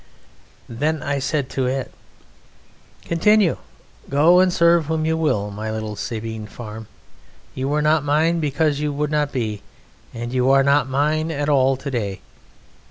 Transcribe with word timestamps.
Then 0.67 1.03
I 1.03 1.19
said 1.19 1.47
to 1.51 1.67
it, 1.67 1.91
"Continue. 3.05 3.57
Go 4.09 4.39
and 4.39 4.51
serve 4.51 4.87
whom 4.87 5.05
you 5.05 5.15
will, 5.15 5.51
my 5.51 5.69
little 5.69 5.95
Sabine 5.95 6.47
Farm. 6.47 6.87
You 7.53 7.67
were 7.69 7.83
not 7.83 8.03
mine 8.03 8.39
because 8.39 8.79
you 8.79 8.91
would 8.91 9.11
not 9.11 9.31
be, 9.31 9.61
and 10.11 10.33
you 10.33 10.49
are 10.49 10.63
not 10.63 10.89
mine 10.89 11.29
at 11.29 11.49
all 11.49 11.77
to 11.77 11.91
day. 11.91 12.21